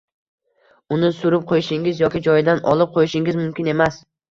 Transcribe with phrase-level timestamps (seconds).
[0.95, 4.05] Uni surib qo‘yishingiz yoki joyidan olib qo‘yishingiz mumkin emas.